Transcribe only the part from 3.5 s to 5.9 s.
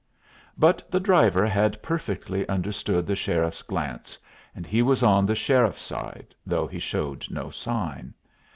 glance, and he was on the sheriff's